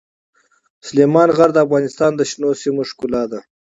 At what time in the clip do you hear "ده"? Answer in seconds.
3.31-3.39